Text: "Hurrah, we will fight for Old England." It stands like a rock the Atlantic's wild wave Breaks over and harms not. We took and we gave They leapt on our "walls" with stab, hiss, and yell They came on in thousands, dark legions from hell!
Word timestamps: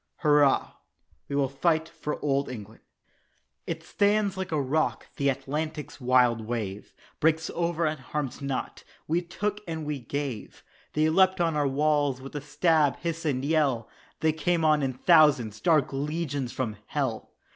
"Hurrah, 0.21 0.71
we 1.27 1.35
will 1.35 1.47
fight 1.47 1.87
for 1.87 2.17
Old 2.25 2.49
England." 2.49 2.79
It 3.67 3.83
stands 3.83 4.35
like 4.35 4.51
a 4.51 4.59
rock 4.59 5.05
the 5.17 5.29
Atlantic's 5.29 6.01
wild 6.01 6.41
wave 6.47 6.91
Breaks 7.19 7.51
over 7.51 7.85
and 7.85 7.99
harms 7.99 8.41
not. 8.41 8.83
We 9.07 9.21
took 9.21 9.61
and 9.67 9.85
we 9.85 9.99
gave 9.99 10.63
They 10.93 11.07
leapt 11.11 11.39
on 11.39 11.55
our 11.55 11.67
"walls" 11.67 12.19
with 12.19 12.33
stab, 12.43 12.95
hiss, 12.97 13.25
and 13.25 13.45
yell 13.45 13.87
They 14.21 14.33
came 14.33 14.65
on 14.65 14.81
in 14.81 14.93
thousands, 14.93 15.61
dark 15.61 15.93
legions 15.93 16.51
from 16.51 16.77
hell! 16.87 17.33